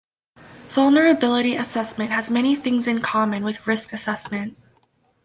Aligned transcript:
Vulnerability 0.69 1.55
assessment 1.55 2.09
has 2.09 2.31
many 2.31 2.55
things 2.55 2.87
in 2.87 3.01
common 3.03 3.43
with 3.43 3.67
risk 3.67 3.93
assessment. 3.93 4.57